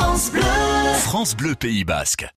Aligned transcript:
France 0.00 0.30
Bleu. 0.30 0.42
France 1.00 1.36
Bleu 1.36 1.54
Pays 1.56 1.82
Basque. 1.82 2.28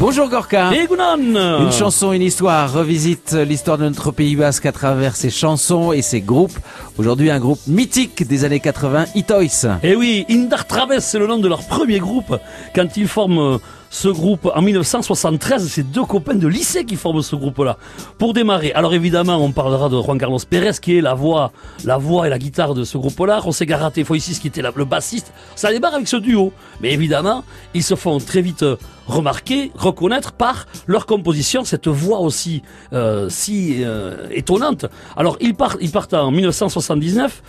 Bonjour 0.00 0.28
Gorka. 0.28 0.72
Une 0.72 1.70
chanson, 1.70 2.12
une 2.12 2.22
histoire 2.22 2.72
revisite 2.72 3.34
l'histoire 3.34 3.78
de 3.78 3.84
notre 3.84 4.10
Pays 4.10 4.34
Basque 4.34 4.66
à 4.66 4.72
travers 4.72 5.14
ses 5.14 5.30
chansons 5.30 5.92
et 5.92 6.02
ses 6.02 6.20
groupes. 6.20 6.58
Aujourd'hui, 6.98 7.30
un 7.30 7.38
groupe 7.38 7.60
mythique 7.68 8.26
des 8.26 8.44
années 8.44 8.58
80, 8.58 9.04
Itoys. 9.14 9.78
Eh 9.84 9.94
oui, 9.94 10.26
Indar 10.28 10.66
Traves, 10.66 10.98
c'est 10.98 11.20
le 11.20 11.28
nom 11.28 11.38
de 11.38 11.46
leur 11.46 11.64
premier 11.64 12.00
groupe. 12.00 12.36
Quand 12.74 12.96
ils 12.96 13.06
forment 13.06 13.60
ce 13.92 14.08
groupe 14.08 14.50
en 14.52 14.62
1973. 14.62 15.68
C'est 15.68 15.82
deux 15.82 16.04
copains 16.04 16.34
de 16.34 16.48
lycée 16.48 16.84
qui 16.86 16.96
forment 16.96 17.20
ce 17.20 17.36
groupe-là. 17.36 17.76
Pour 18.16 18.32
démarrer, 18.32 18.72
alors 18.72 18.94
évidemment, 18.94 19.36
on 19.36 19.52
parlera 19.52 19.90
de 19.90 20.00
Juan 20.00 20.18
Carlos 20.18 20.38
Pérez, 20.48 20.72
qui 20.80 20.96
est 20.96 21.02
la 21.02 21.12
voix, 21.12 21.52
la 21.84 21.98
voix 21.98 22.26
et 22.26 22.30
la 22.30 22.38
guitare 22.38 22.72
de 22.72 22.84
ce 22.84 22.96
groupe-là. 22.96 23.40
José 23.44 23.66
Garate 23.66 24.02
Foisis, 24.02 24.38
qui 24.38 24.48
était 24.48 24.62
le 24.62 24.84
bassiste. 24.86 25.32
Ça 25.56 25.70
démarre 25.70 25.94
avec 25.94 26.08
ce 26.08 26.16
duo. 26.16 26.54
Mais 26.80 26.92
évidemment, 26.92 27.44
ils 27.74 27.84
se 27.84 27.94
font 27.94 28.18
très 28.18 28.40
vite 28.40 28.64
remarquer, 29.06 29.70
reconnaître 29.74 30.32
par 30.32 30.66
leur 30.86 31.04
composition 31.04 31.64
cette 31.64 31.88
voix 31.88 32.20
aussi 32.20 32.62
euh, 32.94 33.28
si 33.28 33.84
euh, 33.84 34.26
étonnante. 34.30 34.86
Alors 35.16 35.36
ils 35.40 35.54
partent, 35.54 35.78
ils 35.82 35.90
partent 35.90 36.14
en 36.14 36.30
1979 36.30 37.42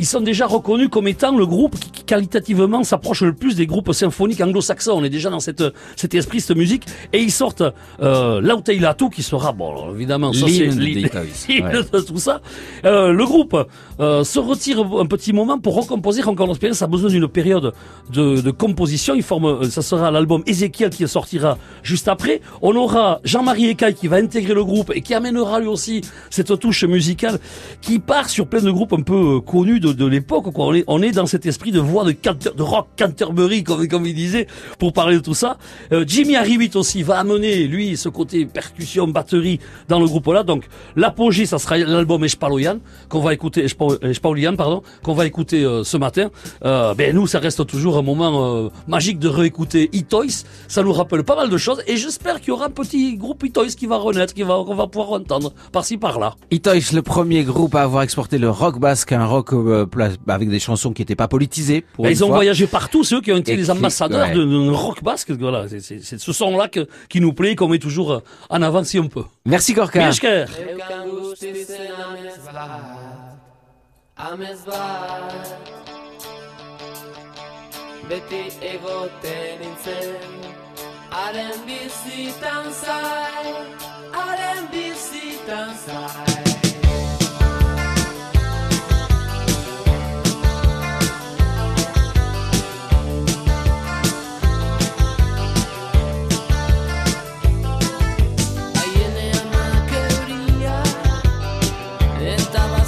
ils 0.00 0.06
sont 0.06 0.20
déjà 0.20 0.46
reconnus 0.46 0.88
comme 0.90 1.06
étant 1.06 1.36
le 1.36 1.46
groupe 1.46 1.78
qui, 1.78 2.04
qualitativement 2.04 2.82
s'approche 2.82 3.22
le 3.22 3.34
plus 3.34 3.54
des 3.54 3.66
groupes 3.66 3.92
symphoniques 3.92 4.40
anglo-saxons. 4.40 4.94
On 4.96 5.04
est 5.04 5.10
déjà 5.10 5.30
dans 5.30 5.38
cette, 5.38 5.62
cet 5.94 6.14
esprit, 6.14 6.40
cette 6.40 6.56
musique. 6.56 6.86
Et 7.12 7.20
ils 7.20 7.30
sortent 7.30 7.62
euh, 8.00 8.40
Latu 8.40 9.10
qui 9.10 9.22
sera, 9.22 9.52
bon, 9.52 9.94
évidemment, 9.94 10.32
ça 10.32 10.46
c'est 10.48 10.70
tout 12.06 12.18
ça. 12.18 12.40
Euh, 12.84 13.12
le 13.12 13.24
groupe 13.24 13.56
euh, 14.00 14.24
se 14.24 14.38
retire 14.38 14.80
un 14.80 15.06
petit 15.06 15.32
moment 15.32 15.58
pour 15.58 15.74
recomposer. 15.74 16.24
Encore 16.24 16.46
l'expérience 16.46 16.82
a 16.82 16.86
besoin 16.86 17.10
d'une 17.10 17.28
période 17.28 17.72
de, 18.10 18.40
de, 18.40 18.50
composition. 18.50 19.14
Il 19.14 19.22
forme, 19.22 19.44
euh, 19.44 19.70
ça 19.70 19.82
sera 19.82 20.10
l'album 20.10 20.42
Ezekiel 20.46 20.90
qui 20.90 21.06
sortira 21.06 21.58
juste 21.82 22.08
après. 22.08 22.40
On 22.62 22.74
aura 22.76 23.20
Jean-Marie 23.24 23.70
Ecaille 23.70 23.94
qui 23.94 24.08
va 24.08 24.16
intégrer 24.16 24.54
le 24.54 24.64
groupe 24.64 24.90
et 24.94 25.02
qui 25.02 25.14
amènera 25.14 25.60
lui 25.60 25.68
aussi 25.68 26.00
cette 26.30 26.58
touche 26.58 26.84
musicale 26.84 27.38
qui 27.82 27.98
part 27.98 28.30
sur 28.30 28.46
plein 28.46 28.62
de 28.62 28.70
groupes 28.70 28.94
un 28.94 29.02
peu 29.02 29.36
euh, 29.36 29.40
connus 29.40 29.80
de, 29.80 29.89
de 29.94 30.06
l'époque. 30.06 30.46
On 30.56 31.02
est, 31.02 31.12
dans 31.12 31.26
cet 31.26 31.46
esprit 31.46 31.72
de 31.72 31.80
voix 31.80 32.04
de, 32.04 32.62
rock 32.62 32.88
Canterbury, 32.98 33.64
comme, 33.64 34.06
il 34.06 34.14
disait, 34.14 34.46
pour 34.78 34.92
parler 34.92 35.16
de 35.16 35.22
tout 35.22 35.34
ça. 35.34 35.58
Euh, 35.92 36.04
Jimmy 36.06 36.36
Arrivit 36.36 36.70
aussi 36.74 37.02
va 37.02 37.18
amener, 37.18 37.66
lui, 37.66 37.96
ce 37.96 38.08
côté 38.08 38.46
percussion, 38.46 39.08
batterie 39.08 39.60
dans 39.88 40.00
le 40.00 40.06
groupe-là. 40.06 40.42
Donc, 40.42 40.64
l'apogée, 40.96 41.46
ça 41.46 41.58
sera 41.58 41.78
l'album 41.78 42.24
Espaloyan, 42.24 42.78
qu'on 43.08 43.20
va 43.20 43.34
écouter, 43.34 43.66
Espaulian, 44.02 44.56
pardon, 44.56 44.82
qu'on 45.02 45.14
va 45.14 45.26
écouter 45.26 45.64
euh, 45.64 45.84
ce 45.84 45.96
matin. 45.96 46.30
Euh, 46.64 46.94
ben, 46.94 47.14
nous, 47.14 47.26
ça 47.26 47.38
reste 47.38 47.66
toujours 47.66 47.96
un 47.98 48.02
moment 48.02 48.64
euh, 48.64 48.68
magique 48.86 49.18
de 49.18 49.28
réécouter 49.28 49.90
E-Toys. 49.94 50.44
Ça 50.68 50.82
nous 50.82 50.92
rappelle 50.92 51.24
pas 51.24 51.36
mal 51.36 51.50
de 51.50 51.56
choses 51.56 51.82
et 51.86 51.96
j'espère 51.96 52.40
qu'il 52.40 52.48
y 52.48 52.52
aura 52.52 52.66
un 52.66 52.70
petit 52.70 53.16
groupe 53.16 53.44
E-Toys 53.44 53.74
qui 53.76 53.86
va 53.86 53.96
renaître, 53.96 54.34
qu'on 54.34 54.74
va 54.74 54.86
pouvoir 54.86 55.12
entendre 55.12 55.52
par-ci, 55.72 55.96
par-là. 55.96 56.34
E-Toys, 56.52 56.92
le 56.92 57.02
premier 57.02 57.44
groupe 57.44 57.74
à 57.74 57.82
avoir 57.82 58.02
exporté 58.02 58.38
le 58.38 58.50
rock 58.50 58.78
basque, 58.78 59.12
un 59.12 59.26
rock 59.26 59.52
euh, 59.80 60.08
bah, 60.26 60.34
avec 60.34 60.48
des 60.48 60.58
chansons 60.58 60.92
qui 60.92 61.02
n'étaient 61.02 61.16
pas 61.16 61.28
politisées. 61.28 61.84
Pour 61.94 62.04
bah, 62.04 62.10
ils 62.10 62.24
ont 62.24 62.28
voyagé 62.28 62.66
partout, 62.66 63.04
ceux 63.04 63.20
qui 63.20 63.32
ont 63.32 63.36
été 63.36 63.56
les 63.56 63.70
ambassadeurs 63.70 64.32
de, 64.32 64.70
rock 64.70 65.02
basque. 65.02 65.30
Voilà, 65.32 65.66
c'est 65.68 66.00
ce 66.18 66.32
son-là 66.32 66.68
qui 67.08 67.20
nous 67.20 67.32
plaît, 67.32 67.54
qu'on 67.56 67.68
met 67.68 67.78
toujours 67.78 68.12
euh, 68.12 68.20
en 68.48 68.62
avant 68.62 68.84
si 68.84 68.98
on 68.98 69.08
peut. 69.08 69.24
Merci 69.46 69.74
Gorka. 69.74 70.10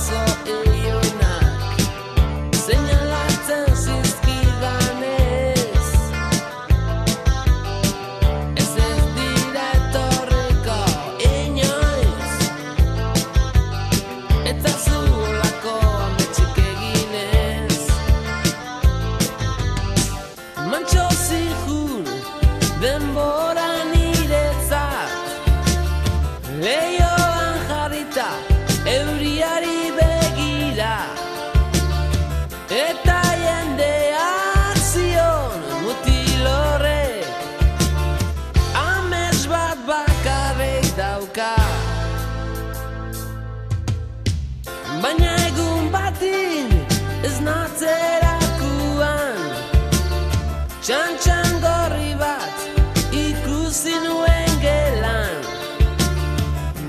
casa. 0.02 0.61
zerakuan 47.82 49.41
Txantxan 50.82 51.50
gorri 51.65 52.12
bat 52.19 52.56
ikusi 53.15 53.94
nuen 54.04 54.53
gelan. 54.65 55.43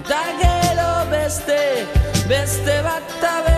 Da 0.09 0.23
gero 0.41 0.91
beste, 1.13 1.61
beste 2.29 2.77
bat 2.89 3.17
tabe 3.21 3.52